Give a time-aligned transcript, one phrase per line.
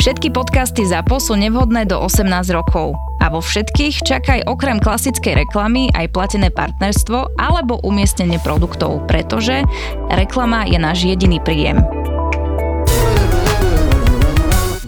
[0.00, 2.24] Všetky podcasty ZAPO sú nevhodné do 18
[2.56, 2.96] rokov.
[3.20, 9.60] A vo všetkých čakaj okrem klasickej reklamy aj platené partnerstvo alebo umiestnenie produktov, pretože
[10.08, 11.84] reklama je náš jediný príjem.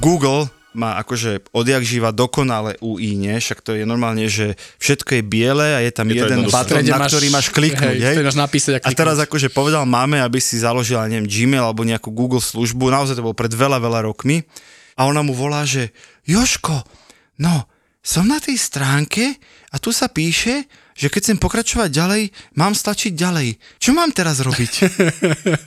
[0.01, 3.37] Google má akože odjak živa dokonale UI, nie?
[3.37, 7.05] Však to je normálne, že všetko je biele a je tam Je jeden button, na
[7.05, 8.17] ktorý máš kliknúť, hej?
[8.17, 12.09] máš napísať a A teraz akože povedal máme, aby si založila, neviem, Gmail alebo nejakú
[12.09, 14.48] Google službu, naozaj to bolo pred veľa, veľa rokmi.
[14.99, 15.91] A ona mu volá, že
[16.29, 16.85] Joško,
[17.41, 17.67] no,
[18.03, 19.39] som na tej stránke
[19.71, 22.23] a tu sa píše, že keď chcem pokračovať ďalej,
[22.59, 23.49] mám stlačiť ďalej.
[23.81, 24.73] Čo mám teraz robiť?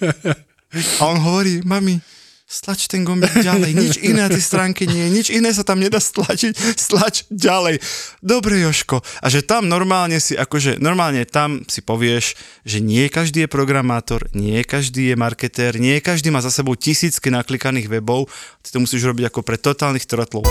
[0.99, 1.97] a on hovorí, mami,
[2.45, 5.81] stlač ten gombík ďalej, nič iné na tej stránke nie je, nič iné sa tam
[5.81, 7.81] nedá stlačiť, stlač ďalej.
[8.21, 9.01] Dobre, Joško.
[9.21, 14.29] A že tam normálne si, akože normálne tam si povieš, že nie každý je programátor,
[14.37, 18.29] nie každý je marketér, nie každý má za sebou tisícky naklikaných webov,
[18.61, 20.45] ty to musíš robiť ako pre totálnych trotlov.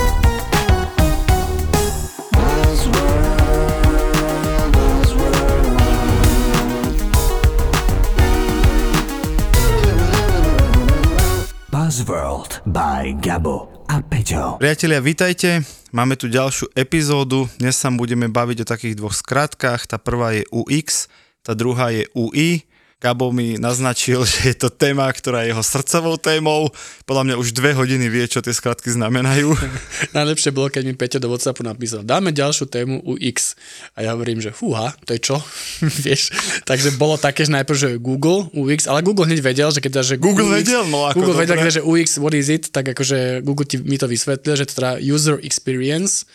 [11.85, 14.57] Buzzworld by Gabo a Peťo.
[14.57, 15.61] Priatelia, vítajte.
[15.93, 17.45] Máme tu ďalšiu epizódu.
[17.61, 19.85] Dnes sa budeme baviť o takých dvoch skratkách.
[19.85, 21.05] Tá prvá je UX,
[21.45, 22.65] tá druhá je UI.
[23.05, 26.73] Gabo mi naznačil, že je to téma, ktorá je jeho srdcovou témou.
[27.05, 29.53] Podľa mňa už dve hodiny vie, čo tie skratky znamenajú.
[30.17, 33.53] Najlepšie bolo, keď mi Peťo do Whatsappu napísal, dáme ďalšiu tému UX.
[33.93, 35.37] A ja hovorím, že fúha, to je čo?
[36.05, 36.33] Vieš,
[36.65, 40.17] takže bolo také, že najprv, že Google, UX, ale Google hneď vedel, že keď že
[40.17, 43.69] Google UX, vedel, no ako Google vedel, že UX, what is it, tak akože Google
[43.69, 46.25] ti, mi to vysvetlil, že to teda user experience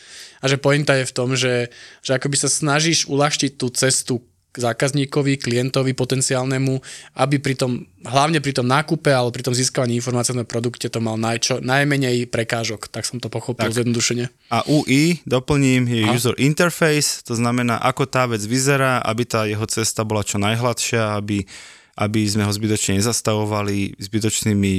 [0.40, 1.68] a že pointa je v tom, že,
[2.00, 6.82] že akoby sa snažíš uľahčiť tú cestu zákazníkovi, klientovi potenciálnemu,
[7.14, 10.98] aby pri tom, hlavne pri tom nákupe alebo pri tom získavaní informácií na produkte to
[10.98, 14.26] mal najčo, najmenej prekážok, tak som to pochopil zjednodušene.
[14.50, 19.66] A UI, doplním, je user interface, to znamená, ako tá vec vyzerá, aby tá jeho
[19.70, 21.46] cesta bola čo najhladšia, aby,
[21.94, 24.74] aby sme ho zbytočne nezastavovali zbytočnými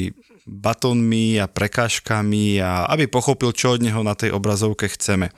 [0.51, 5.31] batónmi a prekážkami a aby pochopil, čo od neho na tej obrazovke chceme.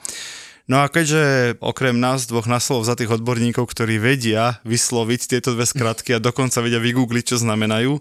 [0.64, 5.52] No a keďže okrem nás dvoch na slov za tých odborníkov, ktorí vedia vysloviť tieto
[5.52, 8.00] dve skratky a dokonca vedia vygoogliť, čo znamenajú,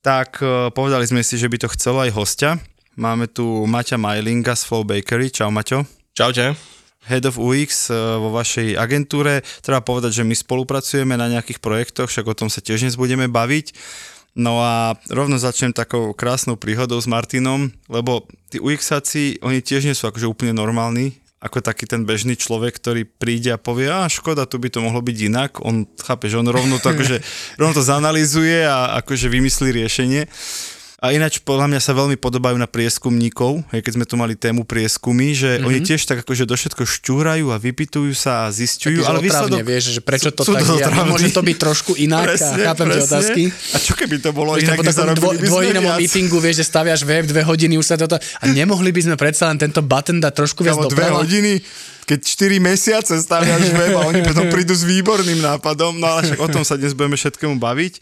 [0.00, 2.50] tak eh, povedali sme si, že by to chcelo aj hostia.
[2.96, 5.28] Máme tu Maťa Majlinga z Flow Bakery.
[5.32, 5.84] Čau Maťo.
[6.16, 6.56] Čaute.
[7.08, 9.44] Head of UX eh, vo vašej agentúre.
[9.60, 13.28] Treba povedať, že my spolupracujeme na nejakých projektoch, však o tom sa tiež dnes budeme
[13.28, 13.76] baviť.
[14.32, 19.92] No a rovno začnem takou krásnou príhodou s Martinom, lebo tí UXáci, oni tiež nie
[19.92, 24.46] sú akože úplne normálni, ako taký ten bežný človek, ktorý príde a povie, a škoda,
[24.46, 25.58] tu by to mohlo byť inak.
[25.66, 27.18] On, chápe, že on rovno to, akože,
[27.60, 30.30] rovno to zanalizuje a akože vymyslí riešenie.
[31.02, 34.62] A ináč podľa mňa sa veľmi podobajú na prieskumníkov, hej, keď sme tu mali tému
[34.62, 35.66] prieskumy, že mm-hmm.
[35.66, 39.58] oni tiež tak akože do všetko štúrajú a vypitujú sa a zistujú, Taký, ale výsledok...
[39.66, 43.02] vieš, že prečo to sú tak je, môže to byť trošku inak a chápem tie
[43.02, 43.42] otázky.
[43.50, 45.98] A čo keby to bolo Vieš, inak, po takom dvo, viac?
[45.98, 48.14] meetingu, vieš, že staviaš web dve hodiny, už sa toto...
[48.38, 51.26] A nemohli by sme predsa len tento button dať trošku viac Kámo, dve doprava?
[51.26, 51.58] hodiny,
[52.06, 56.38] keď 4 mesiace staviaš web a oni potom prídu s výborným nápadom, no ale však
[56.38, 57.94] o tom sa dnes budeme všetkému baviť.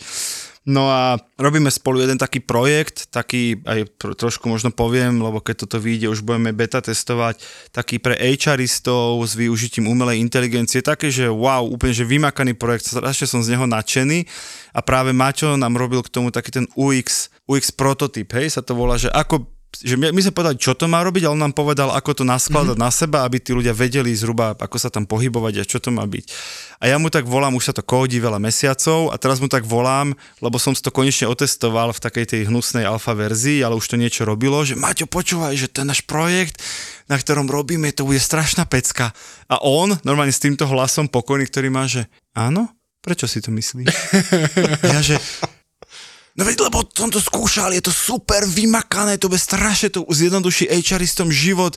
[0.69, 5.65] No a robíme spolu jeden taký projekt, taký aj tro, trošku možno poviem, lebo keď
[5.65, 7.41] toto vyjde, už budeme beta testovať,
[7.73, 13.25] taký pre HRistov s využitím umelej inteligencie, také, že wow, úplne že vymakaný projekt, strašne
[13.25, 14.29] som z neho nadšený.
[14.77, 18.77] A práve Maťo nám robil k tomu taký ten UX, UX prototyp, hej, sa to
[18.77, 21.55] volá, že ako že my, my sme povedali, čo to má robiť, ale on nám
[21.55, 22.91] povedal, ako to naskladať mm-hmm.
[22.91, 26.03] na seba, aby tí ľudia vedeli zhruba, ako sa tam pohybovať a čo to má
[26.03, 26.25] byť.
[26.83, 29.63] A ja mu tak volám, už sa to kódi veľa mesiacov a teraz mu tak
[29.63, 30.11] volám,
[30.43, 34.27] lebo som to konečne otestoval v takej tej hnusnej alfa verzii, ale už to niečo
[34.27, 36.59] robilo, že Maťo, počúvaj, že ten náš projekt,
[37.07, 39.15] na ktorom robíme, to bude strašná pecka.
[39.47, 42.71] A on, normálne s týmto hlasom pokojný, ktorý má, že áno,
[43.05, 43.87] prečo si to myslíš?
[44.93, 45.17] ja, že
[46.39, 50.71] No veď, lebo som to skúšal, je to super vymakané, to bude strašne, to zjednoduší
[50.71, 51.75] HRistom život.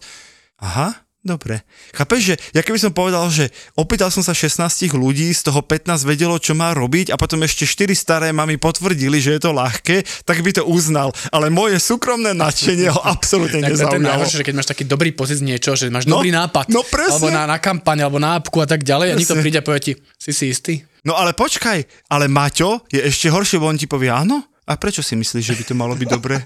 [0.62, 1.64] Aha, Dobre.
[1.96, 3.48] Chápeš, že ja keby som povedal, že
[3.80, 7.64] opýtal som sa 16 ľudí, z toho 15 vedelo, čo má robiť a potom ešte
[7.64, 11.16] 4 staré mami potvrdili, že je to ľahké, tak by to uznal.
[11.32, 15.16] Ale moje súkromné nadšenie ho absolútne Tak to je najhoršie, že keď máš taký dobrý
[15.16, 17.16] pocit z niečo, že máš No, dobrý nápad, no presne.
[17.16, 19.44] alebo na, na kampaň, alebo na apku a tak ďalej a niekto Presne.
[19.48, 20.84] príde a povie ti, si si istý?
[21.08, 24.44] No ale počkaj, ale Maťo je ešte horšie, bo on ti povie áno?
[24.68, 26.44] A prečo si myslíš, že by to malo byť dobré?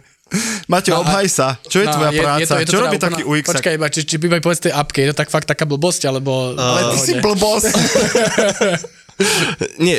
[0.67, 1.55] Maťo, No obhaj sa.
[1.61, 2.53] Čo je tvoja práca?
[2.59, 3.45] Čo teda robí úplná- taký UX?
[3.47, 6.05] Počkaj, iba, či, či by mi povedz tej apke, je to tak fakt taká blbosť,
[6.05, 6.51] alebo...
[6.53, 7.71] Ale ty si blbosť.
[9.79, 9.97] Nie,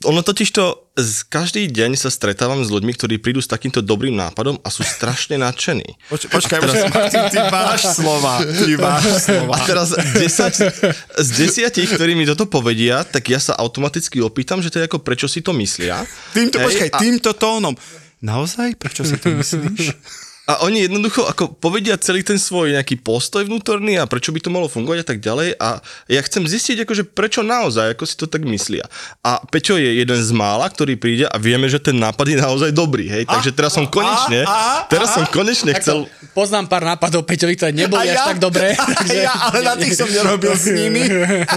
[0.00, 0.64] ono totiž to,
[0.96, 4.80] z každý deň sa stretávam s ľuďmi, ktorí prídu s takýmto dobrým nápadom a sú
[4.80, 5.84] strašne nadšení.
[6.08, 8.40] Poč- počkaj, počkaj, ty, ty máš slova.
[8.40, 9.52] Ty máš slova.
[9.52, 14.72] A teraz 10, z desiatich, ktorí mi toto povedia, tak ja sa automaticky opýtam, že
[14.72, 16.00] to je ako prečo si to myslia.
[16.32, 17.76] Týmto, Hej, počkaj, a- týmto tónom.
[18.22, 18.80] Naozaj?
[18.80, 19.92] Prečo si to myslíš?
[20.46, 24.54] A oni jednoducho ako povedia celý ten svoj nejaký postoj vnútorný a prečo by to
[24.54, 28.30] malo fungovať a tak ďalej a ja chcem zistiť akože prečo naozaj, ako si to
[28.30, 28.86] tak myslia.
[29.26, 32.70] A Peťo je jeden z mála, ktorý príde a vieme, že ten nápad je naozaj
[32.70, 37.58] dobrý, hej, takže teraz som konečne, a- teraz som konečne chcel, poznám pár nápadov Peťovi,
[37.58, 38.78] ktoré neboli až tak dobré.
[39.16, 41.00] Ja, ale na tých som nerobil s nimi.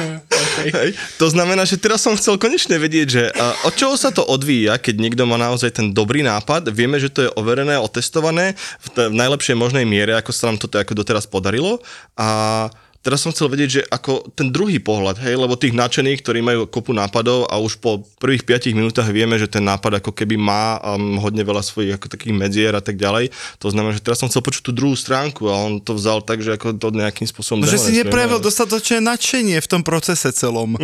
[0.80, 0.90] hej,
[1.20, 4.80] to znamená, že teraz som chcel konečne vedieť, že uh, od čoho sa to odvíja,
[4.80, 9.10] keď niekto má naozaj ten dobrý nápad, vieme, že to je overené, otestované v, t-
[9.12, 11.84] v najlepšej možnej miere, ako sa nám toto ako doteraz podarilo
[12.16, 12.68] a
[13.00, 16.68] Teraz som chcel vedieť, že ako ten druhý pohľad, hej, lebo tých nadšených, ktorí majú
[16.68, 20.76] kopu nápadov a už po prvých 5 minútach vieme, že ten nápad ako keby má
[20.84, 23.32] um, hodne veľa svojich ako takých medzier a tak ďalej.
[23.64, 26.44] To znamená, že teraz som chcel počuť tú druhú stránku a on to vzal tak,
[26.44, 27.64] že ako to nejakým spôsobom...
[27.64, 30.76] No, že si neprejavil dostatočné nadšenie v tom procese celom.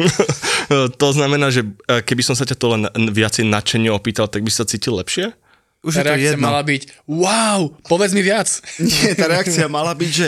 [1.04, 4.52] to znamená, že e, keby som sa ťa to len viacej nadšenie opýtal, tak by
[4.56, 5.36] sa cítil lepšie?
[5.86, 6.50] Už je Tá to reakcia jedno.
[6.50, 8.50] mala byť, wow, povedz mi viac.
[8.82, 10.28] Nie, tá reakcia mala byť, že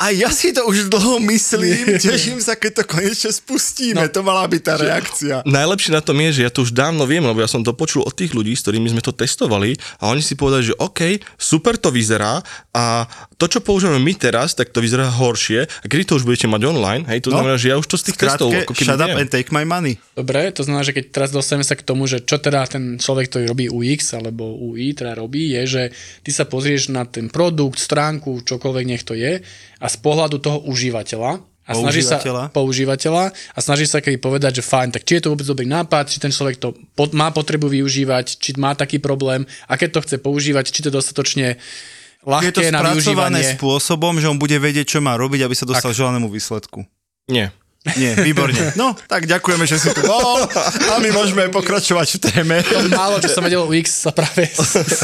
[0.00, 4.00] a ja si to už dlho myslím, teším sa, keď to konečne spustíme.
[4.00, 4.08] No.
[4.08, 5.34] To mala byť tá reakcia.
[5.44, 8.00] Najlepšie na tom je, že ja to už dávno viem, lebo ja som to počul
[8.02, 11.00] od tých ľudí, s ktorými sme to testovali a oni si povedali, že OK,
[11.36, 12.40] super to vyzerá
[12.72, 13.04] a
[13.36, 16.62] to, čo používame my teraz, tak to vyzerá horšie a kedy to už budete mať
[16.64, 17.38] online, hej, to No.
[17.38, 19.18] znamená, že ja už to z tých testov Krátke, ako keby shut up viem.
[19.20, 20.00] and take my money.
[20.12, 23.28] Dobre, to znamená, že keď teraz dostaneme sa k tomu, že čo teda ten človek,
[23.28, 25.82] ktorý robí UX alebo UI teda robí, je, že
[26.24, 29.44] ty sa pozrieš na ten produkt, stránku, čokoľvek nech to je
[29.80, 32.18] a z pohľadu toho užívateľa a snaží sa
[32.50, 33.30] Používateľa.
[33.30, 36.18] a snaží sa keby povedať, že fajn, tak či je to vôbec dobrý nápad, či
[36.18, 40.16] ten človek to pod, má potrebu využívať, či má taký problém a keď to chce
[40.18, 43.54] používať, či to dostatočne Je to ľahké na využívanie.
[43.54, 46.82] spôsobom, že on bude vedieť, čo má robiť, aby sa dostal k želanému výsledku.
[47.30, 47.54] Nie.
[47.80, 48.76] Nie, výborne.
[48.76, 50.44] No, tak ďakujeme, že si tu bol
[50.92, 52.56] a my môžeme pokračovať v téme.
[52.60, 54.52] To málo, čo som vedel o UX sa práve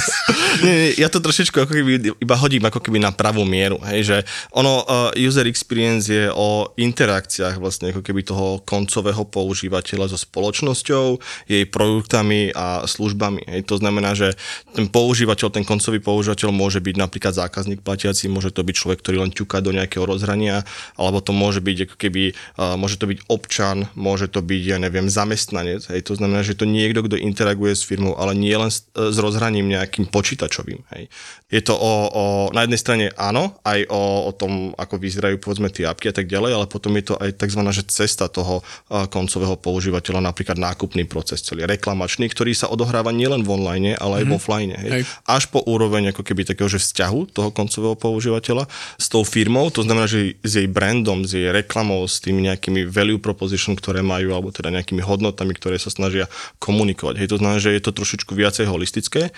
[0.65, 4.01] nie, nie, ja to trošičku ako keby iba hodím ako keby na pravú mieru, hej,
[4.05, 4.17] že
[4.53, 11.17] ono, uh, user experience je o interakciách vlastne ako keby toho koncového používateľa so spoločnosťou,
[11.49, 14.37] jej produktami a službami, hej, to znamená, že
[14.77, 19.25] ten používateľ, ten koncový používateľ môže byť napríklad zákazník platiaci, môže to byť človek, ktorý
[19.25, 20.61] len ťuká do nejakého rozhrania,
[21.01, 22.23] alebo to môže byť ako keby,
[22.61, 26.59] uh, môže to byť občan, môže to byť, ja neviem, zamestnanec, hej, to znamená, že
[26.59, 31.07] to niekto, kto interaguje s firmou, ale nie len s, s rozhraním nejakým počítačovým, hej.
[31.47, 35.71] Je to o, o, na jednej strane áno, aj o, o tom, ako vyzerajú povedzme
[35.71, 37.63] tie apky a tak ďalej, ale potom je to aj tzv.
[37.67, 43.47] Že cesta toho uh, koncového používateľa, napríklad nákupný proces, celý reklamačný, ktorý sa odohráva nielen
[43.47, 44.73] v online, ale aj v offline.
[44.75, 44.91] Hej.
[44.91, 45.03] Hej.
[45.29, 48.67] Až po úroveň ako keby takého, že vzťahu toho koncového používateľa
[48.99, 52.56] s tou firmou, to znamená, že s jej brandom, s jej reklamou, s tými nejakými
[52.89, 57.21] value proposition, ktoré majú, alebo teda nejakými hodnotami, ktoré sa snažia komunikovať.
[57.21, 59.35] Hej, to znamená, že je to trošičku viacej holistické.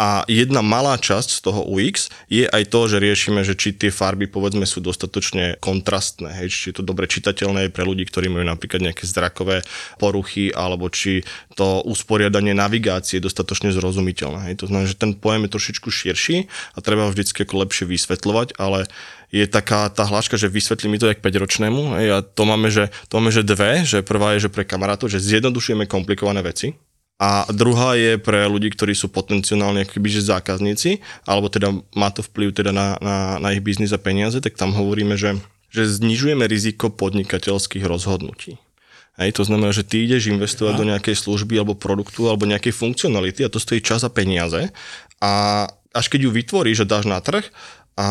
[0.00, 3.92] A jedna malá časť z toho UX je aj to, že riešime, že či tie
[3.92, 8.42] farby povedzme sú dostatočne kontrastné, hej, či je to dobre čitateľné pre ľudí, ktorí majú
[8.42, 9.62] napríklad nejaké zrakové
[10.02, 11.22] poruchy, alebo či
[11.54, 14.50] to usporiadanie navigácie je dostatočne zrozumiteľné.
[14.50, 14.64] Hej.
[14.64, 18.58] To znamená, že ten pojem je trošičku širší a treba ho vždycky ako lepšie vysvetľovať,
[18.58, 18.90] ale
[19.32, 22.92] je taká tá hláška, že vysvetlí mi to jak 5-ročnému hej, a to máme, že,
[23.08, 26.76] to máme, že dve, že prvá je, že pre kamarátov, že zjednodušujeme komplikované veci,
[27.22, 32.18] a druhá je pre ľudí, ktorí sú potenciálne akoby, že zákazníci, alebo teda má to
[32.26, 35.38] vplyv teda na, na, na ich biznis a peniaze, tak tam hovoríme, že,
[35.70, 38.58] že znižujeme riziko podnikateľských rozhodnutí.
[39.22, 43.46] Hej, to znamená, že ty ideš investovať do nejakej služby alebo produktu alebo nejakej funkcionality
[43.46, 44.74] a to stojí čas a peniaze.
[45.22, 47.44] A až keď ju vytvoríš a dáš na trh
[47.92, 48.06] a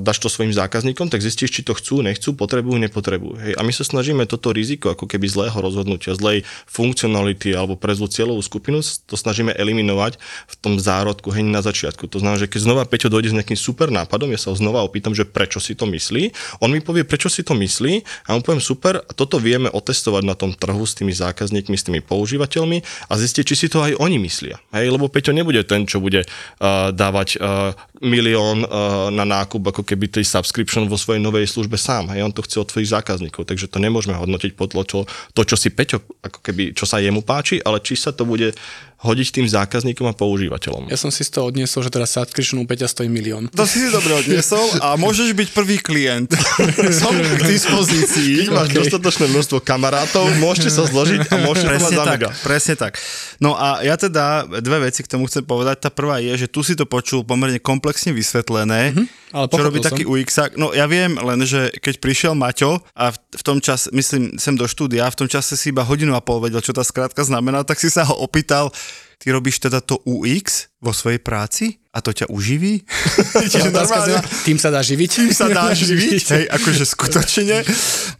[0.00, 3.36] dáš to svojim zákazníkom, tak zistíš, či to chcú, nechcú, potrebujú, nepotrebujú.
[3.36, 3.52] Hej.
[3.56, 8.08] A my sa snažíme toto riziko ako keby zlého rozhodnutia, zlej funkcionality alebo pre zlú
[8.08, 10.16] cieľovú skupinu, to snažíme eliminovať
[10.48, 12.08] v tom zárodku hej na začiatku.
[12.08, 14.80] To znamená, že keď znova Peťo dojde s nejakým super nápadom, ja sa ho znova
[14.80, 16.32] opýtam, že prečo si to myslí,
[16.64, 20.32] on mi povie, prečo si to myslí a mu poviem super, toto vieme otestovať na
[20.32, 22.80] tom trhu s tými zákazníkmi, s tými používateľmi
[23.12, 24.56] a zistiť, či si to aj oni myslia.
[24.72, 29.82] Hej, lebo Peťo nebude ten, čo bude uh, dávať uh, milión uh, na nákup ako
[29.86, 32.12] keby tej subscription vo svojej novej službe sám.
[32.12, 34.84] Hej, on to chce od svojich zákazníkov, takže to nemôžeme hodnotiť podľa
[35.32, 38.52] to, čo si Peťo, ako keby, čo sa jemu páči, ale či sa to bude
[38.96, 40.88] hodiť tým zákazníkom a používateľom.
[40.88, 43.52] Ja som si z toho odniesol, že teraz subscription u Peťa stojí milión.
[43.52, 46.32] To si si dobre odniesol a môžeš byť prvý klient.
[47.04, 48.48] Som k dispozícii.
[48.48, 48.78] Keď máš okay.
[48.80, 52.28] dostatočné množstvo kamarátov, môžete sa zložiť a môžete za tak, mega.
[52.40, 52.96] presne tak.
[53.36, 55.76] No a ja teda dve veci k tomu chcem povedať.
[55.84, 58.96] Tá prvá je, že tu si to počul pomerne komplexne vysvetlené,
[59.36, 60.56] ale čo robí pochopil taký UX.
[60.56, 64.56] No ja viem len, že keď prišiel Maťo a v, v tom čas, myslím, sem
[64.56, 67.60] do štúdia, v tom čase si iba hodinu a pol vedel, čo tá skrátka znamená,
[67.60, 68.72] tak si sa ho opýtal,
[69.20, 72.80] ty robíš teda to UX vo svojej práci a to ťa uživí?
[73.52, 75.10] Čiže normálne, tým sa dá živiť.
[75.12, 77.60] tým sa dá živiť, hej, akože skutočne.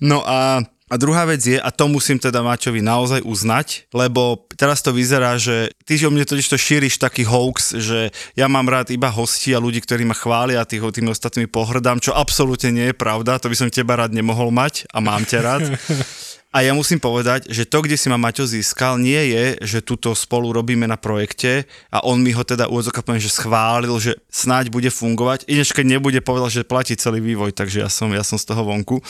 [0.04, 4.86] No a a druhá vec je, a to musím teda Maťovi naozaj uznať, lebo teraz
[4.86, 8.94] to vyzerá, že ty o mne totiž to šíriš taký hoax, že ja mám rád
[8.94, 12.86] iba hostí a ľudí, ktorí ma chvália a tých, tými ostatnými pohrdám, čo absolútne nie
[12.90, 15.64] je pravda, to by som teba rád nemohol mať a mám ťa rád.
[16.56, 20.16] A ja musím povedať, že to, kde si ma Maťo získal, nie je, že tuto
[20.16, 24.72] spolu robíme na projekte a on mi ho teda úvodzoka poviem, že schválil, že snáď
[24.72, 25.44] bude fungovať.
[25.52, 28.64] Inež keď nebude, povedal, že platí celý vývoj, takže ja som, ja som z toho
[28.64, 29.04] vonku.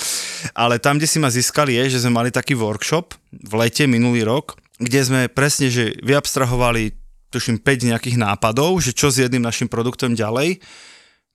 [0.58, 4.26] Ale tam, kde si ma získal, je, že sme mali taký workshop v lete minulý
[4.26, 6.98] rok, kde sme presne, že vyabstrahovali
[7.30, 10.58] tuším 5 nejakých nápadov, že čo s jedným našim produktom ďalej.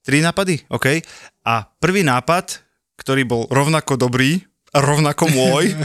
[0.04, 1.00] Tri nápady, OK.
[1.48, 2.60] A prvý nápad,
[3.00, 5.76] ktorý bol rovnako dobrý, rovnako môj,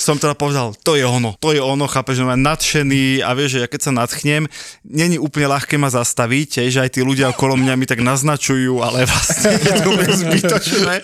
[0.00, 3.56] som teda povedal, to je ono, to je ono, chápeš, že mám nadšený a vieš,
[3.56, 4.48] že ja keď sa nadchnem,
[4.80, 9.04] není úplne ľahké ma zastaviť, že aj tí ľudia okolo mňa mi tak naznačujú, ale
[9.10, 10.94] vlastne je to úplne zbytočné.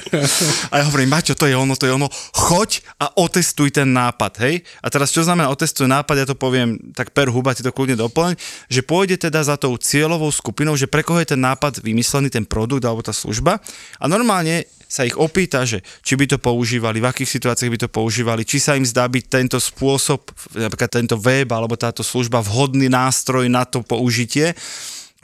[0.73, 4.33] A ja hovorím, Maťo, to je ono, to je ono, choď a otestuj ten nápad,
[4.49, 4.65] hej?
[4.81, 8.01] A teraz čo znamená otestuj nápad, ja to poviem tak per huba, ti to kľudne
[8.01, 8.37] doplň,
[8.73, 12.49] že pôjde teda za tou cieľovou skupinou, že pre koho je ten nápad vymyslený, ten
[12.49, 13.61] produkt alebo tá služba
[14.01, 17.91] a normálne sa ich opýta, že či by to používali, v akých situáciách by to
[17.91, 22.87] používali, či sa im zdá byť tento spôsob, napríklad tento web alebo táto služba vhodný
[22.87, 24.55] nástroj na to použitie.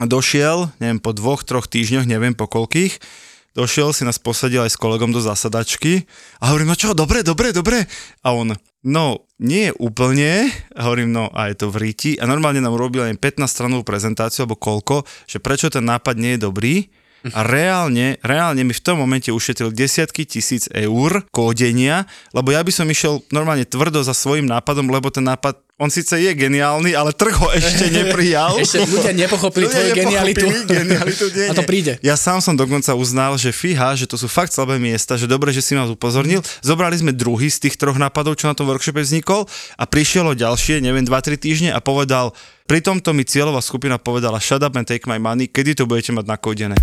[0.01, 2.99] A došiel, neviem, po dvoch, troch týždňoch, neviem po koľkých,
[3.55, 6.03] došiel si nás posadil aj s kolegom do zasadačky
[6.43, 7.87] a hovorím, no čo, dobre, dobre, dobre.
[8.25, 9.05] A on, no,
[9.39, 12.11] nie úplne, a hovorím, no a je to v ríti.
[12.19, 16.35] A normálne nám urobil aj 15 stranovú prezentáciu, alebo koľko, že prečo ten nápad nie
[16.35, 16.75] je dobrý
[17.31, 22.03] a reálne, reálne mi v tom momente ušetril desiatky tisíc eur kódenia,
[22.35, 26.13] lebo ja by som išiel normálne tvrdo za svojim nápadom, lebo ten nápad on síce
[26.13, 28.55] je geniálny, ale trh ho ešte neprijal.
[28.63, 30.45] Ešte ľudia nepochopili Ľudia tvoju genialitu.
[30.69, 31.97] genialitu nie, A to príde.
[32.05, 35.49] Ja sám som dokonca uznal, že fíha, že to sú fakt slabé miesta, že dobre,
[35.49, 36.45] že si nás upozornil.
[36.61, 40.37] Zobrali sme druhý z tých troch nápadov, čo na tom workshope vznikol a prišiel o
[40.37, 42.37] ďalšie, neviem, 2-3 týždne a povedal,
[42.69, 46.13] pri tomto mi cieľová skupina povedala shut up and take my money, kedy to budete
[46.13, 46.77] mať nakodené.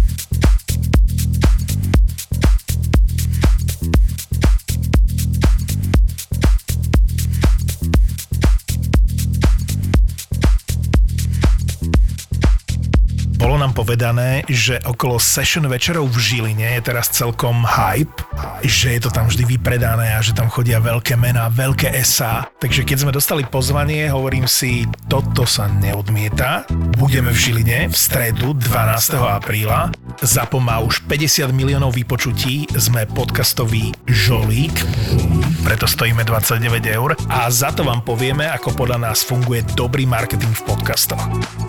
[13.50, 18.22] Bolo nám povedané, že okolo session večerov v Žiline je teraz celkom hype,
[18.62, 22.46] že je to tam vždy vypredané a že tam chodia veľké mená, veľké SA.
[22.62, 26.62] Takže keď sme dostali pozvanie, hovorím si, toto sa neodmieta.
[26.94, 29.18] Budeme v Žiline v stredu 12.
[29.18, 29.90] apríla.
[30.22, 34.78] Zapo má už 50 miliónov vypočutí, sme podcastový žolík,
[35.66, 40.54] preto stojíme 29 eur a za to vám povieme, ako podľa nás funguje dobrý marketing
[40.54, 41.18] v podcastoch.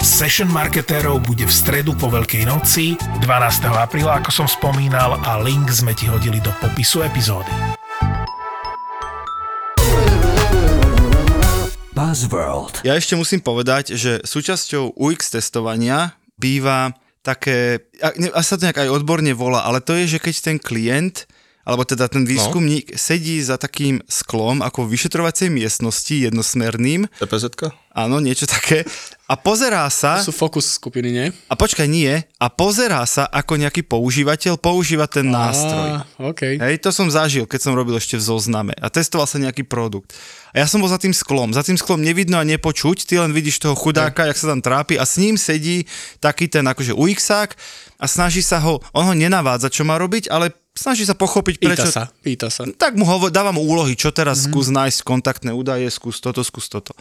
[0.05, 3.63] Session marketérov bude v stredu po Veľkej noci 12.
[3.71, 7.47] apríla, ako som spomínal a link sme ti hodili do popisu epizódy.
[11.95, 12.83] Buzzworld.
[12.83, 16.91] Ja ešte musím povedať, že súčasťou UX testovania býva
[17.23, 21.23] také, a sa to nejak aj odborne volá, ale to je, že keď ten klient
[21.61, 22.97] alebo teda ten výskumník no.
[22.97, 27.05] sedí za takým sklom ako v vyšetrovacej miestnosti jednosmerným.
[27.21, 27.71] CPZ?
[27.93, 28.83] Áno, niečo také.
[29.31, 30.19] A pozerá sa...
[30.19, 31.27] To sú fokus skupiny, nie?
[31.47, 32.11] A počkaj, nie.
[32.35, 36.03] A pozerá sa, ako nejaký používateľ používa ten nástroj.
[36.03, 36.59] Á, OK.
[36.59, 38.75] Hej, to som zažil, keď som robil ešte v zozname.
[38.75, 40.11] A testoval sa nejaký produkt.
[40.51, 41.55] A ja som bol za tým sklom.
[41.55, 44.99] Za tým sklom nevidno a nepočuť, ty len vidíš toho chudáka, jak sa tam trápi
[44.99, 45.87] a s ním sedí
[46.19, 47.55] taký ten akože UXák
[48.03, 51.87] a snaží sa ho, on ho nenavádza, čo má robiť, ale snaží sa pochopiť, prečo...
[51.87, 52.67] Pýta sa, pýta sa.
[52.67, 54.51] Tak mu hovor, dávam úlohy, čo teraz mm-hmm.
[54.51, 56.91] skús nájsť kontaktné údaje, skús toto, skús toto.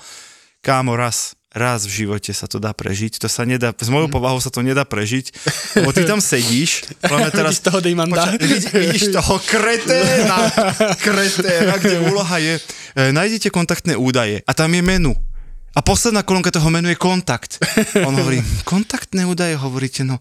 [0.60, 4.38] Kámo, raz, raz v živote sa to dá prežiť, to sa nedá, s mojou povahou
[4.38, 5.34] sa to nedá prežiť,
[5.82, 6.86] lebo ty tam sedíš,
[7.34, 7.58] teraz...
[7.58, 8.22] Vidíš toho Dejmanda?
[8.38, 10.38] Vidíš, vidíš toho kreténa,
[11.02, 12.54] kreténa, kde úloha je,
[12.94, 15.12] e, nájdete kontaktné údaje a tam je menu.
[15.70, 17.62] A posledná kolónka toho menu je kontakt.
[18.02, 20.18] On hovorí, kontaktné údaje, hovoríte, no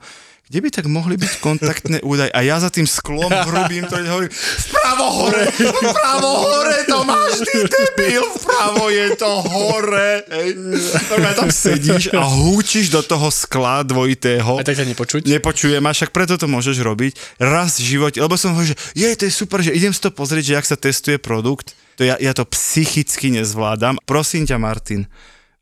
[0.49, 2.33] kde by tak mohli byť kontaktné údaje?
[2.33, 7.69] A ja za tým sklom hrubým to hovorím, vpravo hore, vpravo hore, to máš ty
[7.69, 10.25] debil, vpravo je to hore.
[10.25, 10.49] Hej.
[11.13, 14.57] Normálne tam sedíš a húčiš do toho skla dvojitého.
[14.57, 15.29] A tak ťa nepočuť?
[15.29, 19.05] Nepočujem, a však preto to môžeš robiť raz v živote, lebo som hovoril, že je,
[19.13, 21.77] to je super, že idem si to pozrieť, že jak sa testuje produkt.
[22.01, 24.01] To ja, ja to psychicky nezvládam.
[24.01, 25.05] Prosím ťa, Martin,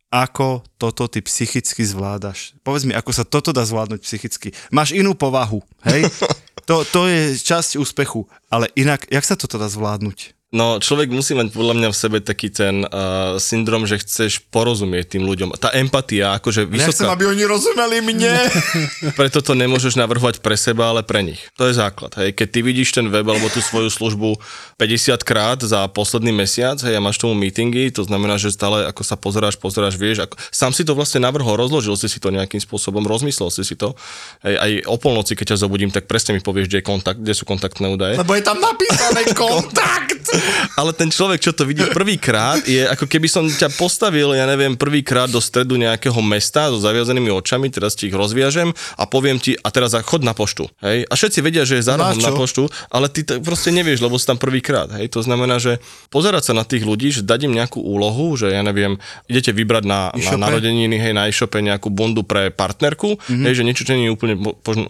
[0.08, 2.56] ako toto ty psychicky zvládaš.
[2.64, 4.56] Povedz mi, ako sa toto dá zvládnuť psychicky.
[4.72, 6.08] Máš inú povahu, hej?
[6.68, 10.36] To, to je časť úspechu, ale inak, jak sa toto dá zvládnuť?
[10.48, 15.20] No, človek musí mať podľa mňa v sebe taký ten uh, syndrom, že chceš porozumieť
[15.20, 15.51] tým ľuďom.
[15.60, 16.88] Tá empatia, akože vysoká...
[16.88, 18.48] Ja chcem, aby oni rozumeli mne.
[19.20, 21.44] Preto to nemôžeš navrhovať pre seba, ale pre nich.
[21.60, 22.16] To je základ.
[22.16, 22.32] Hej.
[22.32, 24.39] Keď ty vidíš ten web alebo tú svoju službu
[24.80, 29.04] 50 krát za posledný mesiac hej, a máš tomu meetingy, to znamená, že stále ako
[29.04, 32.63] sa pozeráš, pozeráš, vieš, ako, sám si to vlastne navrhol, rozložil si si to nejakým
[32.63, 34.00] spôsobom, rozmyslel si si to.
[34.48, 37.36] Hej, aj o polnoci, keď ťa zobudím, tak presne mi povieš, kde je kontakt, kde
[37.36, 38.16] sú kontaktné údaje.
[38.16, 40.37] Lebo je tam napísané kontakt.
[40.79, 44.77] Ale ten človek, čo to vidí prvýkrát, je ako keby som ťa postavil, ja neviem,
[44.77, 49.58] prvýkrát do stredu nejakého mesta so zaviazanými očami, teraz ti ich rozviažem a poviem ti,
[49.58, 50.70] a teraz chod na poštu.
[50.84, 51.08] Hej?
[51.10, 54.20] A všetci vedia, že je za na, na poštu, ale ty to proste nevieš, lebo
[54.20, 54.91] si tam prvýkrát.
[54.98, 55.13] Hej?
[55.17, 55.82] To znamená, že
[56.13, 59.84] pozerať sa na tých ľudí, že dať im nejakú úlohu, že ja neviem, idete vybrať
[59.88, 63.46] na, na narodeniny, hej, na e-shope nejakú bundu pre partnerku, mm-hmm.
[63.48, 64.36] hej, že niečo, čo nie je úplne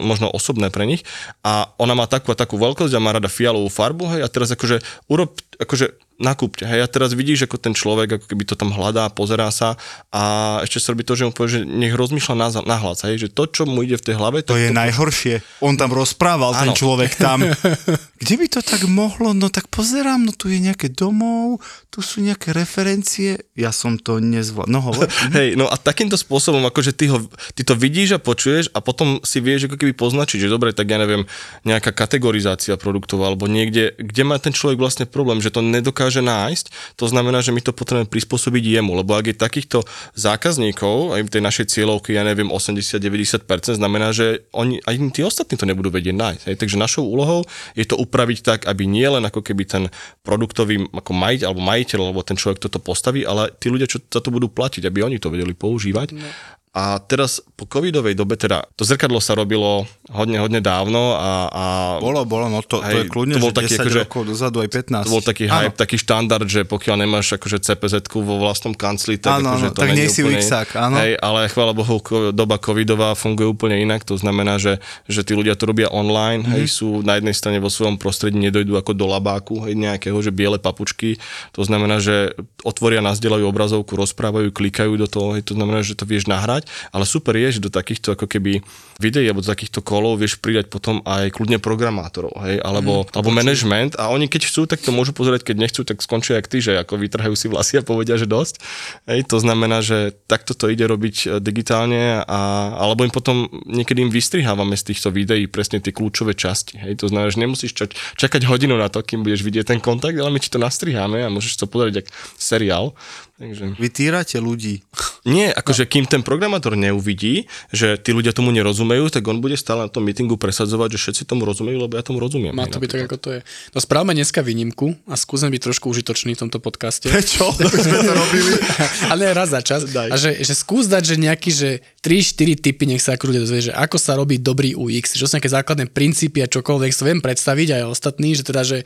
[0.02, 1.06] možno osobné pre nich
[1.46, 4.50] a ona má takú a takú veľkosť a má rada fialovú farbu, hej, a teraz
[4.52, 6.66] akože urob akože nakúpte.
[6.66, 9.78] Hej, a teraz vidíš, ako ten človek, ako keby to tam hľadá, pozerá sa
[10.10, 13.22] a ešte sa robí to, že mu povie, že nech rozmýšľa na, na hlas, hej,
[13.22, 14.42] že to, čo mu ide v tej hlave...
[14.42, 15.34] To, to je to najhoršie.
[15.62, 16.62] On tam rozprával, ano.
[16.66, 17.46] ten človek tam.
[18.22, 19.30] Kde by to tak mohlo?
[19.30, 21.62] No tak pozerám, no tu je nejaké domov,
[21.98, 23.50] tu sú nejaké referencie.
[23.58, 24.70] Ja som to nezvládol.
[24.70, 25.10] No hovor.
[25.38, 27.26] Hej, no a takýmto spôsobom, akože ty, ho,
[27.58, 30.86] ty to vidíš a počuješ a potom si vieš ako keby poznačiť, že dobre, tak
[30.86, 31.26] ja neviem,
[31.66, 36.22] nejaká kategorizácia produktov alebo niekde, kde má ten človek vlastne problém, že to nedokáže dokáže
[36.22, 39.82] nájsť, to znamená, že my to potrebujeme prispôsobiť jemu, lebo ak je takýchto
[40.14, 43.42] zákazníkov, aj tej našej cieľovky, ja neviem, 80-90%,
[43.74, 46.42] znamená, že oni, aj tí ostatní to nebudú vedieť nájsť.
[46.46, 46.56] Hej.
[46.62, 47.42] Takže našou úlohou
[47.74, 49.82] je to upraviť tak, aby nie len ako keby ten
[50.22, 54.20] produktový ako majiteľ alebo majiteľ, alebo ten človek toto postaví, ale tí ľudia, čo za
[54.20, 56.12] to budú platiť, aby oni to vedeli používať.
[56.12, 56.28] No.
[56.76, 61.30] A teraz po covidovej dobe, teda to zrkadlo sa robilo hodne, hodne dávno a...
[61.48, 61.64] a
[61.98, 64.22] bolo, bolo, no to, hej, to je kľudne, to bol že taký, 10 akože, rokov
[64.28, 65.08] dozadu aj 15.
[65.08, 69.40] To bol taký hype, taký štandard, že pokiaľ nemáš akože cpz vo vlastnom kancli, tak
[69.40, 70.96] ano, akože to tak nie si úplne, UXák, áno.
[71.00, 71.96] Hej, ale chvála Bohu,
[72.30, 76.56] doba covidová funguje úplne inak, to znamená, že, že tí ľudia to robia online, mm-hmm.
[76.62, 80.34] hej, sú na jednej strane vo svojom prostredí, nedojdú ako do labáku, hej, nejakého, že
[80.34, 81.18] biele papučky,
[81.56, 86.06] to znamená, že otvoria, nazdieľajú obrazovku, rozprávajú, klikajú do toho, hej, to znamená, že to
[86.06, 88.64] vieš nahrať, ale super je, že do takýchto ako keby
[88.98, 93.30] videí alebo do takýchto kolov vieš pridať potom aj kľudne programátorov, hej, alebo, mm, alebo
[93.30, 96.58] management a oni keď chcú, tak to môžu pozerať, keď nechcú, tak skončia jak ty,
[96.58, 98.58] že ako vytrhajú si vlasy a povedia, že dosť.
[99.06, 102.40] Hej, to znamená, že takto to ide robiť e, digitálne a,
[102.78, 106.78] alebo im potom niekedy im vystrihávame z týchto videí presne tie kľúčové časti.
[106.78, 110.18] Hej, to znamená, že nemusíš ča- čakať hodinu na to, kým budeš vidieť ten kontakt,
[110.18, 112.94] ale my ti to nastriháme a môžeš to pozrieť ako seriál.
[113.38, 113.78] Takže...
[113.78, 114.82] Vy týrate ľudí.
[115.22, 115.90] Nie, akože no.
[115.94, 120.02] kým ten programátor neuvidí, že tí ľudia tomu nerozumejú, tak on bude stále na tom
[120.02, 122.50] meetingu presadzovať, že všetci tomu rozumejú, lebo ja tomu rozumiem.
[122.50, 123.40] Má to byť tak, ako to je.
[123.70, 127.06] No správame dneska výnimku a skúsim byť trošku užitočný v tomto podcaste.
[127.06, 127.54] Prečo?
[127.86, 128.58] sme to robili.
[129.14, 129.86] Ale raz za čas.
[129.86, 130.10] Daj.
[130.10, 131.70] A že, že skús dať, že nejaký, že
[132.02, 135.38] 3-4 typy, nech sa ako ľudia dozvie, že ako sa robí dobrý UX, že sú
[135.38, 138.82] nejaké základné princípy a čokoľvek si viem predstaviť aj ostatní, že teda, že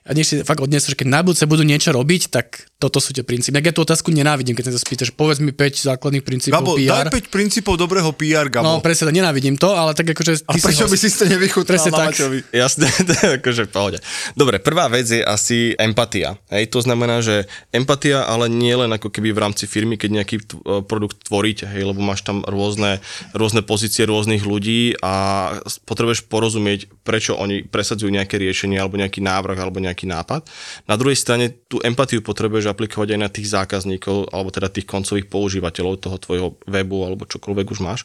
[0.00, 3.12] a nech si fakt odnes, že keď na budúce budú niečo robiť, tak toto sú
[3.12, 3.52] tie princípy.
[3.52, 6.86] Ja tú otázku nenávidím, keď sa to spýtaš, povedz mi 5 základných princípov Gabo, PR.
[6.86, 7.06] daj PR.
[7.10, 8.62] je 5 princípov dobrého PR, Gabo.
[8.62, 10.46] No presne, nenávidím to, ale tak akože...
[10.46, 12.14] a prečo by si to nevychutnal na tak.
[12.14, 12.38] Maťovi?
[12.54, 13.98] Jasné, to je akože pohode.
[14.38, 16.38] Dobre, prvá vec je asi empatia.
[16.54, 20.36] Hej, to znamená, že empatia, ale nie len ako keby v rámci firmy, keď nejaký
[20.38, 23.02] t- e, produkt tvoríte, hej, lebo máš tam rôzne,
[23.34, 25.50] rôzne pozície rôznych ľudí a
[25.82, 30.46] potrebuješ porozumieť, prečo oni presadzujú nejaké riešenie alebo nejaký návrh alebo nejaký nápad.
[30.86, 33.50] Na druhej strane tú empatiu potrebuješ aplikovať aj na tých
[33.80, 38.04] zákazníkov alebo teda tých koncových používateľov toho tvojho webu alebo čokoľvek už máš.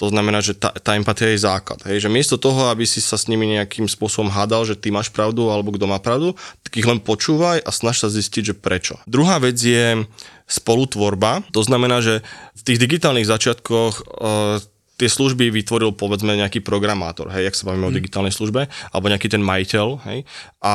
[0.00, 1.84] To znamená, že tá, tá empatia je základ.
[1.84, 2.08] Hej?
[2.08, 5.52] Že miesto toho, aby si sa s nimi nejakým spôsobom hádal, že ty máš pravdu
[5.52, 6.32] alebo kto má pravdu,
[6.64, 8.96] tak ich len počúvaj a snaž sa zistiť, že prečo.
[9.04, 10.08] Druhá vec je
[10.48, 11.44] spolutvorba.
[11.52, 12.24] To znamená, že
[12.56, 14.56] v tých digitálnych začiatkoch uh,
[14.96, 17.92] tie služby vytvoril povedzme nejaký programátor, hej, ak sa bavíme mm.
[17.92, 20.28] o digitálnej službe, alebo nejaký ten majiteľ, hej,
[20.60, 20.74] a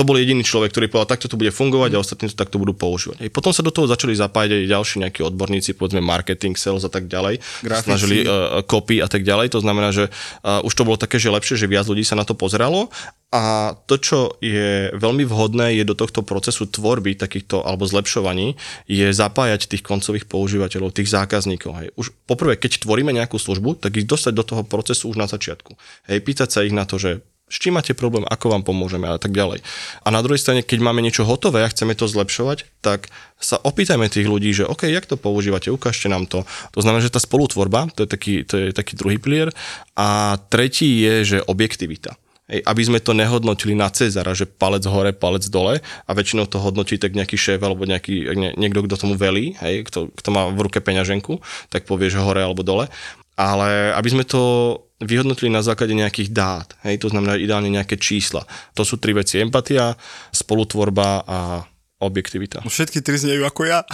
[0.00, 2.72] to bol jediný človek, ktorý povedal, takto to bude fungovať a ostatní to takto budú
[2.72, 3.20] používať.
[3.20, 3.30] Hej.
[3.36, 7.04] Potom sa do toho začali zapájať aj ďalší nejakí odborníci, povedzme marketing, sales a tak
[7.04, 7.84] ďalej, Grafici.
[7.84, 11.28] snažili uh, copy a tak ďalej, to znamená, že uh, už to bolo také, že
[11.28, 12.88] lepšie, že viac ľudí sa na to pozeralo
[13.30, 18.58] a to, čo je veľmi vhodné, je do tohto procesu tvorby takýchto alebo zlepšovaní,
[18.90, 21.70] je zapájať tých koncových používateľov, tých zákazníkov.
[21.78, 21.88] Hej.
[21.94, 25.78] Už poprvé, keď tvoríme nejakú službu, tak ich dostať do toho procesu už na začiatku.
[26.10, 29.18] Hej, pýtať sa ich na to, že s čím máte problém, ako vám pomôžeme a
[29.18, 29.60] tak ďalej.
[30.06, 33.10] A na druhej strane, keď máme niečo hotové a chceme to zlepšovať, tak
[33.42, 36.46] sa opýtajme tých ľudí, že OK, jak to používate, ukážte nám to.
[36.72, 39.50] To znamená, že tá spolutvorba, to je taký, to je taký druhý pilier.
[39.98, 42.14] A tretí je, že objektivita.
[42.50, 46.58] Hej, aby sme to nehodnotili na Cezara, že palec hore, palec dole a väčšinou to
[46.58, 50.50] hodnotí tak nejaký šéf alebo nejaký, nie, niekto, kto tomu velí, hej, kto, kto má
[50.50, 51.38] v ruke peňaženku,
[51.70, 52.90] tak povie, že hore alebo dole.
[53.40, 58.44] Ale aby sme to vyhodnotili na základe nejakých dát, hej, to znamená ideálne nejaké čísla.
[58.76, 59.96] To sú tri veci, empatia,
[60.28, 61.64] spolutvorba a
[62.04, 62.60] objektivita.
[62.68, 63.80] Všetky tri znejú ako ja.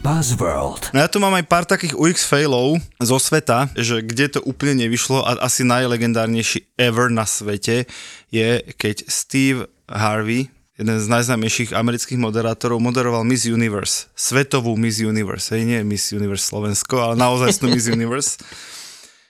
[0.00, 0.96] Buzzworld.
[0.96, 4.80] No ja tu mám aj pár takých UX failov zo sveta, že kde to úplne
[4.84, 7.84] nevyšlo a asi najlegendárnejší ever na svete
[8.32, 10.48] je, keď Steve Harvey,
[10.80, 16.48] jeden z najznámejších amerických moderátorov, moderoval Miss Universe, svetovú Miss Universe, hej, nie Miss Universe
[16.48, 18.40] Slovensko, ale naozaj Miss Universe.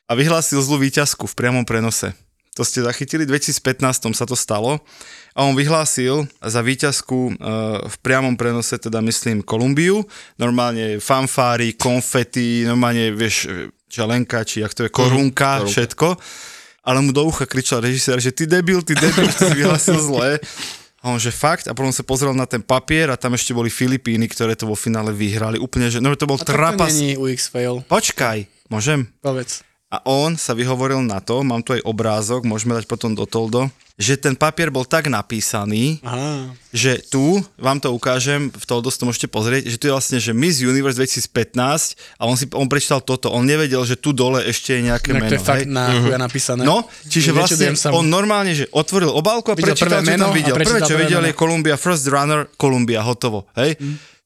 [0.06, 2.14] A vyhlásil zlú výťazku v priamom prenose.
[2.54, 4.78] To ste zachytili, v 2015 sa to stalo
[5.34, 7.34] a on vyhlásil za výťazku uh,
[7.86, 10.02] v priamom prenose, teda myslím Kolumbiu,
[10.38, 13.50] normálne fanfári, konfety, normálne vieš,
[13.90, 16.14] čelenka, či jak to je, korunka, všetko.
[16.86, 20.42] Ale mu do ucha kričal režisér, že ty debil, ty debil, si vyhlásil zle.
[21.00, 23.72] A on, že fakt, a potom sa pozrel na ten papier a tam ešte boli
[23.72, 25.56] Filipíny, ktoré to vo finále vyhrali.
[25.56, 26.92] Úplne, že no to bol A to trapas.
[26.92, 27.80] není UX fail.
[27.88, 29.08] Počkaj, môžem?
[29.24, 29.64] Povedz.
[29.90, 33.66] A on sa vyhovoril na to, mám tu aj obrázok, môžeme dať potom do Toldo,
[33.98, 36.46] že ten papier bol tak napísaný, Aha.
[36.70, 40.22] že tu, vám to ukážem, v Toldo si to môžete pozrieť, že tu je vlastne,
[40.22, 44.40] že Miss Universe 2015 a on si on prečítal toto, on nevedel, že tu dole
[44.46, 45.30] ešte je nejaké Inak meno.
[45.34, 45.74] to je fakt hej.
[45.74, 46.62] na chuja napísané.
[46.62, 50.12] No, čiže vlastne sa on normálne, že otvoril obálku a Videl prečítal, prvé čo tam
[50.14, 50.54] meno a videl.
[50.54, 51.28] Prvé, čo prvé videl, meno.
[51.28, 53.50] je Columbia First Runner, Columbia, hotovo.
[53.58, 53.74] Hej?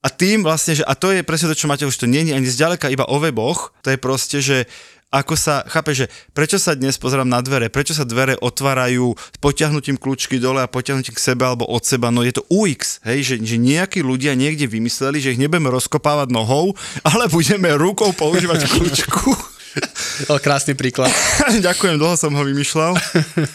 [0.05, 2.37] A tým vlastne, že, a to je presne to, čo máte, už to nie je
[2.37, 4.68] ani zďaleka iba o weboch, to je proste, že
[5.11, 9.38] ako sa, chápe, že prečo sa dnes pozerám na dvere, prečo sa dvere otvárajú s
[9.38, 13.23] potiahnutím kľúčky dole a potiahnutím k sebe alebo od seba, no je to UX, hej,
[13.23, 16.75] že, že nejakí ľudia niekde vymysleli, že ich nebudeme rozkopávať nohou,
[17.07, 19.31] ale budeme rukou používať kľúčku.
[20.31, 21.11] Ale krásny príklad.
[21.67, 22.95] Ďakujem, dlho som ho vymýšľal.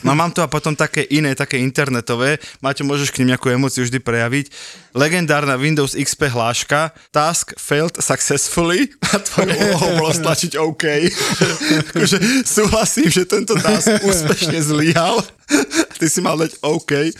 [0.03, 2.37] No mám tu a potom také iné, také internetové.
[2.59, 4.45] Máte, môžeš k nim nejakú emociu vždy prejaviť.
[4.93, 6.91] Legendárna Windows XP hláška.
[7.13, 8.91] Task failed successfully.
[9.13, 10.85] A tvojou úlohou bolo stlačiť OK.
[11.95, 15.23] akože súhlasím, že tento task úspešne zlyhal.
[15.99, 17.15] Ty si mal dať OK.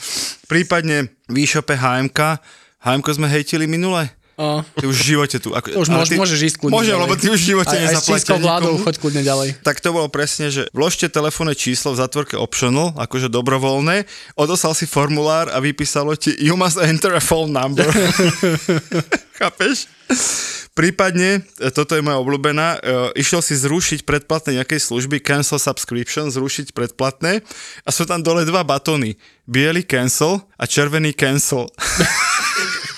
[0.52, 2.42] Prípadne v e-shope HMK.
[2.80, 4.18] HMK sme hejtili minule.
[4.39, 5.52] O, Ty už v živote tu.
[5.52, 7.04] Ako, to už môž, môžeš ísť kľudne Môžem, ďalej.
[7.04, 9.47] lebo ty už v živote aj, aj nezaplatia čínskou vládou, choď kľudne ďalej.
[9.67, 14.08] Tak to bolo presne, že vložte telefónne číslo v zatvorke optional, akože dobrovoľné,
[14.39, 17.84] odoslal si formulár a vypísalo ti you must enter a phone number.
[19.43, 19.91] Chápeš?
[20.71, 26.32] Prípadne, e, toto je moja obľúbená, e, išiel si zrušiť predplatné nejakej služby, cancel subscription,
[26.32, 27.43] zrušiť predplatné
[27.84, 29.19] a sú tam dole dva batóny.
[29.43, 31.67] Bielý cancel a červený cancel.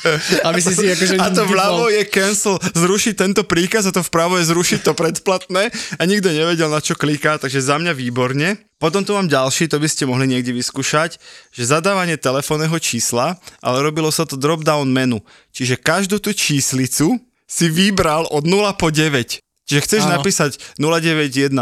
[0.48, 1.22] Aby si si akože...
[1.22, 5.70] A to vľavo je cancel, zrušiť tento príkaz a to vpravo je zrušiť to predplatné
[5.72, 8.58] a nikto nevedel na čo kliká, takže za mňa výborne.
[8.82, 11.22] Potom tu mám ďalší, to by ste mohli niekde vyskúšať,
[11.54, 15.22] že zadávanie telefónneho čísla, ale robilo sa to drop-down menu.
[15.54, 19.38] Čiže každú tú číslicu si vybral od 0 po 9.
[19.72, 20.20] Čiže chceš Áno.
[20.20, 21.56] napísať 0910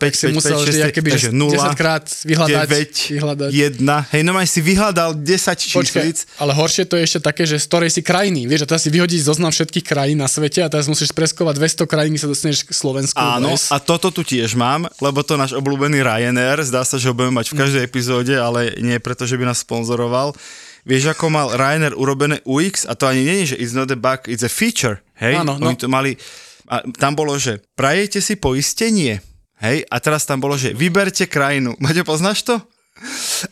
[0.00, 3.50] Tak si musel vždy 5566, akoby, takže že 0, 10 krát vyhľadať, 9, vyhľadať.
[3.52, 4.12] 1.
[4.16, 6.18] Hej, no si vyhľadal 10 Počkaj, číslic.
[6.40, 8.48] ale horšie to je ešte také, že z ktorej si krajiny.
[8.48, 11.84] Vieš, a teraz si vyhodíš zoznam všetkých krajín na svete a teraz musíš preskovať 200
[11.84, 13.20] krajín, sa dostaneš k Slovensku.
[13.20, 13.68] Áno, Dnes.
[13.68, 17.36] a toto tu tiež mám, lebo to náš obľúbený Ryanair, zdá sa, že ho budeme
[17.36, 20.32] mať v každej epizóde, ale nie preto, že by nás sponzoroval.
[20.82, 23.98] Vieš, ako mal Ryanair urobené UX, a to ani nie je, že it's not a
[23.98, 25.38] bug, it's a feature, hej?
[25.38, 25.70] Áno, no.
[25.70, 26.18] Oni to mali,
[26.72, 29.20] a tam bolo, že prajete si poistenie,
[29.60, 29.84] hej?
[29.92, 31.76] A teraz tam bolo, že vyberte krajinu.
[31.84, 32.56] Maťo, poznáš to?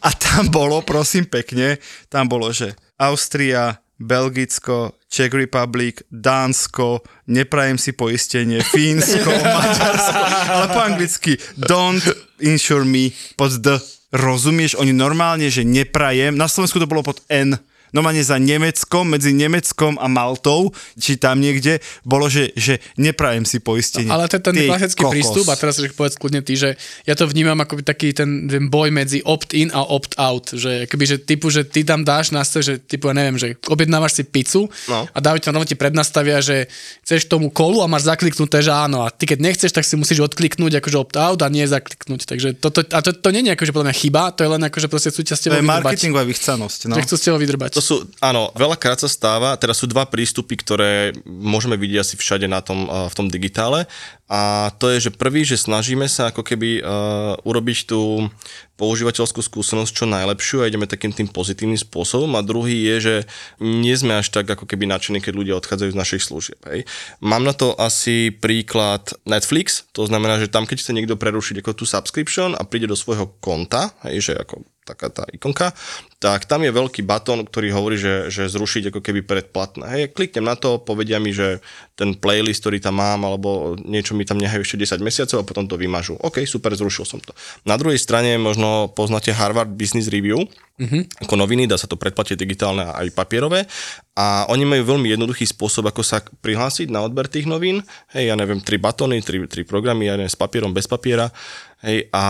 [0.01, 1.77] A tam bolo, prosím pekne,
[2.09, 10.81] tam bolo, že Austria, Belgicko, Czech Republic, Dánsko, neprajem si poistenie, Fínsko, Maďarsko, ale po
[10.81, 12.05] anglicky don't
[12.41, 13.77] insure me pod D.
[14.11, 17.55] Rozumieš, oni normálne, že neprajem, na Slovensku to bolo pod N,
[17.91, 23.59] normálne za Nemeckom, medzi Nemeckom a Maltou, či tam niekde, bolo, že, že neprajem si
[23.59, 24.11] poistenie.
[24.11, 25.15] Ale to je ten Ty klasický kokos.
[25.15, 28.69] prístup a teraz že povedz kľudne ty, že ja to vnímam ako taký ten, ten
[28.69, 32.79] boj medzi opt-in a opt-out, že akoby, že typu, že ty tam dáš nastav, že
[32.79, 35.07] typu, ja neviem, že objednávaš si pizzu No.
[35.09, 36.69] a dávajú ti rovno ti prednastavia, že
[37.05, 40.21] chceš tomu kolu a máš zakliknuté, že áno a ty keď nechceš, tak si musíš
[40.25, 42.29] odkliknúť akože opt-out a nie zakliknúť.
[42.29, 44.87] Takže toto, a to, to nie je akože podľa mňa chyba, to je len akože
[44.93, 46.81] proste chcú ťa s To je marketingová vychcanosť.
[46.91, 46.95] No.
[46.99, 47.71] Že chcú s tebou vydrbať.
[47.81, 52.45] To sú, áno, veľakrát sa stáva, teraz sú dva prístupy, ktoré môžeme vidieť asi všade
[52.45, 53.89] na tom, eh, v tom digitále.
[54.29, 58.31] A to je, že prvý, že snažíme sa ako keby uh, urobiť tú
[58.79, 62.39] používateľskú skúsenosť čo najlepšiu a ideme takým tým pozitívnym spôsobom.
[62.39, 63.15] A druhý je, že
[63.59, 66.63] nie sme až tak ako keby nadšení, keď ľudia odchádzajú z našich služieb.
[66.63, 66.87] Hej.
[67.19, 71.83] Mám na to asi príklad Netflix, to znamená, že tam, keď chce niekto prerušiť ako
[71.83, 75.75] tú subscription a príde do svojho konta, hej, že ako taká tá ikonka,
[76.21, 79.85] tak tam je veľký batón, ktorý hovorí, že, že zrušiť ako keby predplatné.
[79.89, 81.65] Hej, kliknem na to, povedia mi, že
[81.97, 85.65] ten playlist, ktorý tam mám, alebo niečo mi tam nehajú ešte 10 mesiacov a potom
[85.65, 86.21] to vymažu.
[86.21, 87.33] OK, super, zrušil som to.
[87.65, 90.45] Na druhej strane možno poznáte Harvard Business Review,
[90.77, 91.25] mm-hmm.
[91.25, 93.65] ako noviny, dá sa to predplatiť digitálne a aj papierové.
[94.13, 97.81] A oni majú veľmi jednoduchý spôsob, ako sa prihlásiť na odber tých novín.
[98.13, 101.33] Hej, ja neviem, tri batóny, tri, tri programy, ja neviem, s papierom, bez papiera.
[101.81, 102.25] Hej, a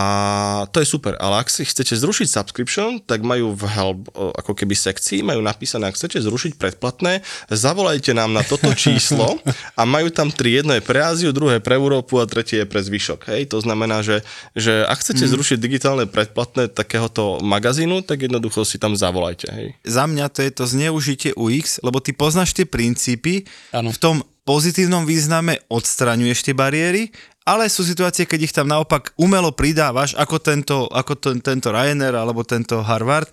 [0.71, 3.97] to je super, ale ak si chcete zrušiť subscription, tak majú v o,
[4.33, 9.37] ako keby sekcii, majú napísané, ak chcete zrušiť predplatné, zavolajte nám na toto číslo
[9.73, 12.79] a majú tam tri, jedno je pre Áziu, druhé pre Európu a tretie je pre
[12.79, 13.27] zvyšok.
[13.27, 14.21] Hej, to znamená, že,
[14.53, 15.31] že ak chcete Mhm.
[15.33, 19.47] zrušiť digitálne predplatné takéhoto magazínu, tak jednoducho si tam zavolajte.
[19.51, 19.67] Hej.
[19.83, 23.89] za mňa to je to zneužitie UX, lebo ty poznáš tie princípy, Áno.
[23.91, 29.49] v tom pozitívnom význame odstraňuješ tie bariéry, ale sú situácie, keď ich tam naopak umelo
[29.49, 33.29] pridávaš, ako tento, ako ten, tento Ryanair alebo tento Harvard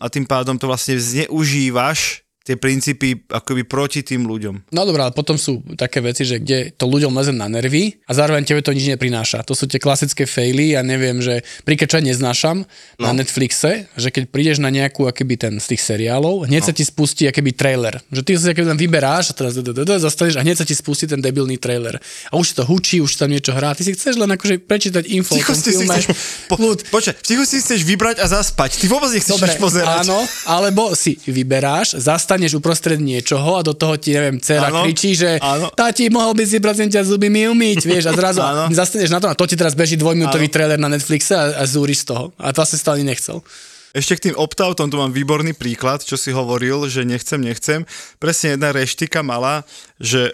[0.00, 4.74] a tým pádom to vlastne zneužívaš tie princípy akoby proti tým ľuďom.
[4.74, 8.12] No dobré, ale potom sú také veci, že kde to ľuďom leze na nervy a
[8.18, 9.46] zároveň tebe to nič neprináša.
[9.46, 13.02] To sú tie klasické faily, ja neviem, že príkeča neznášam no.
[13.06, 16.66] na Netflixe, že keď prídeš na nejakú akoby ten z tých seriálov, hneď no.
[16.66, 18.02] sa ti spustí akoby trailer.
[18.10, 19.54] Že ty sa tam vyberáš a teraz
[20.02, 22.02] zastaneš a hneď sa ti spustí ten debilný trailer.
[22.32, 23.78] A už to hučí, už tam niečo hrá.
[23.78, 25.94] Ty si chceš len akože prečítať info Ticho si filme.
[25.94, 26.10] chceš,
[26.50, 28.82] po, počkaj, v tichu si chceš vybrať a zaspať.
[28.82, 30.08] Ty vôbec nechceš Dobre, pozerať.
[30.08, 35.12] áno, alebo si vyberáš, zastaneš uprostred niečoho a do toho ti, neviem, dcera Áno, kričí,
[35.12, 35.36] že
[35.76, 38.40] tati, mohol by si prosím ťa zuby mi umyť, vieš, a zrazu
[38.72, 40.54] zastaneš na to a to ti teraz beží dvojminútový Áno.
[40.56, 42.24] trailer na Netflixe a, a zúriš z toho.
[42.40, 43.44] A to asi stále nechcel.
[43.90, 47.82] Ešte k tým opt-outom, tu mám výborný príklad, čo si hovoril, že nechcem, nechcem.
[48.22, 49.66] Presne jedna reštika mala,
[49.98, 50.30] že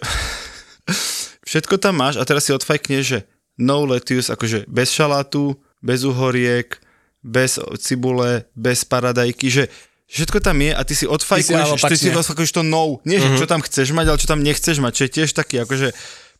[1.49, 3.19] všetko tam máš a teraz si odfajkneš, že
[3.57, 6.77] no lettuce, akože bez šalátu, bez uhoriek,
[7.25, 9.65] bez cibule, bez paradajky, že
[10.07, 12.23] všetko tam je a ty si odfajkuješ, ty si opačne.
[12.23, 13.03] odfajkuješ to no.
[13.03, 15.63] Nie, že čo tam chceš mať, ale čo tam nechceš mať, čo je tiež taký
[15.67, 15.91] akože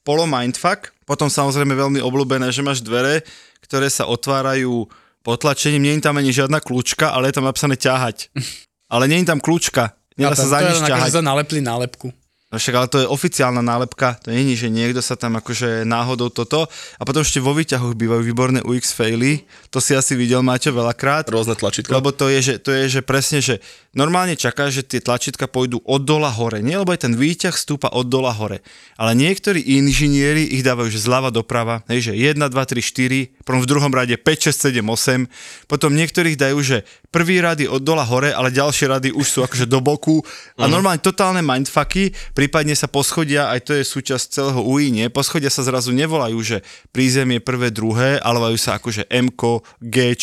[0.07, 0.95] polo mindfuck.
[1.03, 3.27] Potom samozrejme veľmi obľúbené, že máš dvere,
[3.63, 4.87] ktoré sa otvárajú
[5.27, 8.31] potlačením, nie je tam ani žiadna kľúčka, ale je tam napísané ťahať.
[8.87, 11.11] Ale nie je tam kľúčka, nedá sa za nič ťahať.
[11.11, 12.15] za nálepli nálepku.
[12.57, 16.33] No však ale to je oficiálna nálepka, to je, že niekto sa tam akože náhodou
[16.33, 16.65] toto.
[16.97, 21.29] A potom ešte vo výťahoch bývajú výborné UX faily, to si asi videl, Máťo, veľakrát.
[21.29, 21.93] Rôzne tlačítka.
[21.93, 23.61] Lebo to je, že, to je, že presne, že
[23.93, 26.65] normálne čakáš, že tie tlačítka pôjdu od dola hore.
[26.65, 28.65] Nie, lebo aj ten výťah stúpa od dola hore.
[28.97, 33.61] Ale niektorí inžinieri ich dávajú, že zľava doprava, hej, že 1, 2, 3, 4, potom
[33.61, 37.85] v druhom rade 5, 6, 7, 8, potom niektorých dajú, že prvý rad je od
[37.85, 40.25] dola hore, ale ďalšie rady už sú akože do boku
[40.57, 45.11] a normálne totálne mindfucky, pri prípadne sa poschodia, aj to je súčasť celého UI, nie?
[45.11, 46.63] Poschodia sa zrazu nevolajú, že
[46.95, 49.35] prízemie prvé, druhé, ale volajú sa akože M,
[49.83, 50.15] G,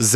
[0.00, 0.14] Z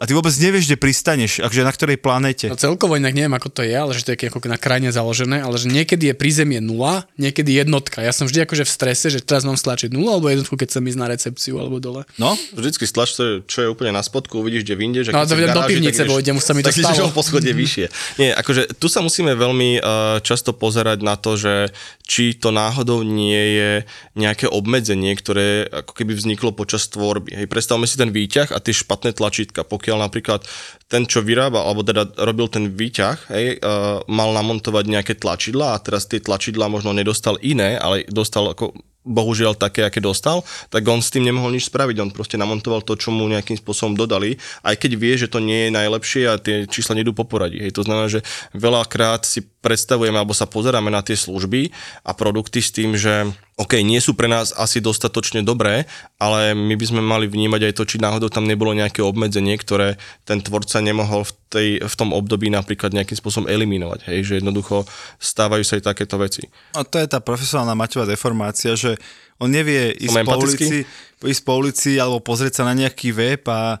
[0.00, 2.48] a ty vôbec nevieš, kde pristaneš, akože na ktorej planéte.
[2.48, 5.44] No celkovo inak neviem, ako to je, ale že to je ako na krajine založené,
[5.44, 8.00] ale že niekedy je prízemie nula, niekedy jednotka.
[8.00, 10.88] Ja som vždy akože v strese, že teraz mám stlačiť nulu alebo jednotku, keď chcem
[10.88, 12.08] ísť na recepciu alebo dole.
[12.16, 15.04] No, vždycky stlač, to, čo je úplne na spodku, uvidíš, kde vyjdeš.
[15.12, 17.12] No, to do pivnice vojdem, už sa mi to stalo.
[17.12, 17.92] po schode vyššie.
[18.16, 21.72] Nie, akože tu sa musíme veľmi uh, často pozerať na to, že
[22.04, 23.70] či to náhodou nie je
[24.14, 27.34] nejaké obmedzenie, ktoré ako keby vzniklo počas tvorby.
[27.34, 29.64] Hej, predstavme si ten výťah a tie špatné tlačítka.
[29.64, 30.44] Pokiaľ napríklad
[30.86, 35.82] ten, čo vyrába, alebo teda robil ten výťah, hej, uh, mal namontovať nejaké tlačidla a
[35.82, 40.40] teraz tie tlačidla možno nedostal iné, ale dostal ako bohužiaľ také, aké dostal,
[40.72, 41.96] tak on s tým nemohol nič spraviť.
[42.00, 45.68] On proste namontoval to, čo mu nejakým spôsobom dodali, aj keď vie, že to nie
[45.68, 47.60] je najlepšie a tie čísla nedú po poradí.
[47.60, 47.76] Hej.
[47.76, 48.24] To znamená, že
[48.56, 51.68] veľakrát si predstavujeme alebo sa pozeráme na tie služby
[52.02, 55.86] a produkty s tým, že OK, nie sú pre nás asi dostatočne dobré,
[56.18, 59.94] ale my by sme mali vnímať aj to, či náhodou tam nebolo nejaké obmedzenie, ktoré
[60.26, 64.10] ten tvorca nemohol v, tej, v tom období napríklad nejakým spôsobom eliminovať.
[64.10, 64.82] Hej, že jednoducho
[65.22, 66.50] stávajú sa aj takéto veci.
[66.74, 68.98] A to je tá profesionálna Maťová deformácia, že
[69.38, 70.82] on nevie ísť po, ulici,
[71.22, 73.78] ísť po ulici alebo pozrieť sa na nejaký web a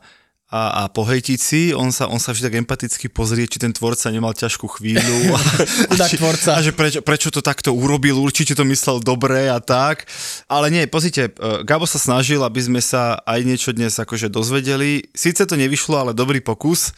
[0.54, 4.06] a, a pohejtiť si, on sa, on sa vždy tak empaticky pozrie, či ten tvorca
[4.14, 5.34] nemal ťažkú chvíľu.
[5.90, 6.54] a, či, tvorca.
[6.54, 10.06] a že prečo, prečo to takto urobil, určite to myslel dobre a tak.
[10.46, 15.10] Ale nie, pozrite, e, Gabo sa snažil, aby sme sa aj niečo dnes akože dozvedeli.
[15.10, 16.94] Sice to nevyšlo, ale dobrý pokus.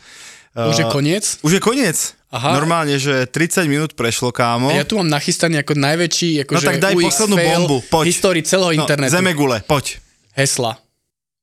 [0.52, 1.24] Už je e, koniec?
[1.40, 2.12] Už je koniec.
[2.28, 2.60] Aha.
[2.60, 4.68] Normálne, že 30 minút prešlo, kámo.
[4.68, 8.04] A ja tu mám nachystaný ako najväčší, ako no tak daj UX poslednú bombu, poď.
[8.04, 9.16] histórii celého no, internetu.
[9.16, 9.96] Zemegule, poď.
[10.36, 10.85] Hesla.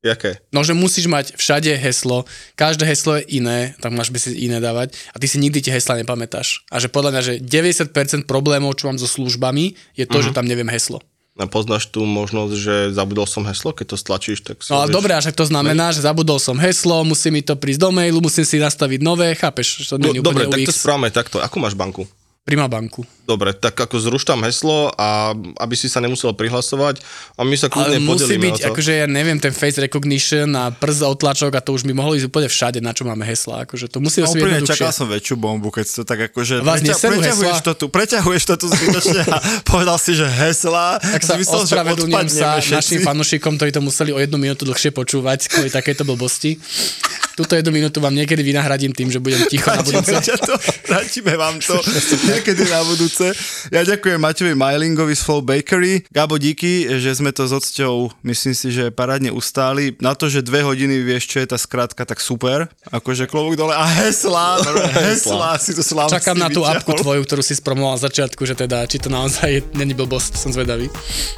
[0.04, 0.44] Jaké?
[0.52, 2.28] No, že musíš mať všade heslo,
[2.60, 5.72] každé heslo je iné, tak máš by si iné dávať a ty si nikdy tie
[5.72, 6.68] hesla nepamätáš.
[6.68, 10.28] A že podľa mňa, že 90% problémov, čo mám so službami, je to, uh-huh.
[10.28, 11.00] že tam neviem heslo.
[11.34, 14.94] A poznáš tú možnosť, že zabudol som heslo, keď to stlačíš, tak si No ale
[14.94, 18.46] dobré, až to znamená, že zabudol som heslo, musí mi to prísť do mailu, musím
[18.46, 19.88] si nastaviť nové, chápeš?
[19.90, 21.42] To no, dobre, tak to správame takto.
[21.42, 22.06] Akú máš banku?
[22.44, 23.08] Prima banku.
[23.24, 25.32] Dobre, tak ako zruš tam heslo a
[25.64, 27.00] aby si sa nemusel prihlasovať
[27.40, 28.68] a my sa kľudne Ale musí byť, to.
[28.68, 32.28] akože ja neviem, ten face recognition a prst otlačok a to už by mohlo ísť
[32.28, 33.64] úplne všade, na čo máme hesla.
[33.64, 37.00] Akože to musí no, byť čakal som väčšiu bombu, keď to tak akože Vás preťa,
[37.00, 37.68] preťahuješ, hesla?
[37.72, 41.00] to tu, preťahuješ to tu zbytočne a povedal si, že hesla.
[41.00, 42.76] Tak sa myslel, ospravedlňujem sa všetci.
[42.76, 46.60] našim fanúšikom, ktorí to museli o jednu minútu dlhšie počúvať kvôli takéto blbosti.
[47.40, 50.12] Tuto jednu minútu vám niekedy vynahradím tým, že budem ticho na budúce.
[50.92, 51.80] Vrátime vám to
[52.40, 53.30] niekedy na budúce.
[53.70, 56.02] Ja ďakujem Maťovi Mailingovi z Flow Bakery.
[56.10, 59.94] Gabo, díky, že sme to s odsťou, myslím si, že parádne ustáli.
[60.02, 62.66] Na to, že dve hodiny vieš, čo je tá skratka, tak super.
[62.90, 63.78] Akože klobúk dole.
[63.78, 64.58] A hesla,
[65.06, 68.58] hesla, si to slávne Čakám na tú apku tvoju, ktorú si spromoval na začiatku, že
[68.58, 70.90] teda, či to naozaj není blbosť, som zvedavý.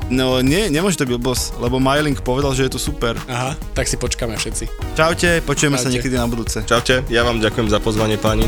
[0.07, 3.19] No nie, nemôže to byť blbosť, lebo Mailing povedal, že je to super.
[3.27, 4.95] Aha, tak si počkáme všetci.
[4.95, 6.63] Čaute, počujeme Čaute sa niekedy na budúce.
[6.63, 8.47] Čaute, ja vám ďakujem za pozvanie páni.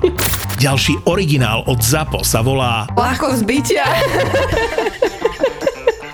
[0.61, 3.81] Ďalší originál od ZAPO sa volá Ľahko zbytia.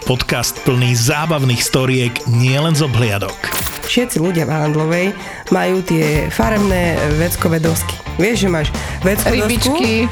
[0.08, 3.36] Podcast plný zábavných storiek nielen z obhliadok.
[3.84, 5.08] Všetci ľudia v Handlovej
[5.52, 7.92] majú tie farebné veckové dosky.
[8.16, 8.68] Vieš, že máš
[9.04, 10.08] veckové Rybičky.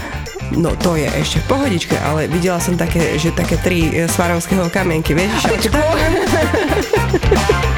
[0.52, 5.15] No to je ešte v pohodičke, ale videla som také, že také tri svarovského kamienky,
[5.15, 5.48] vieš?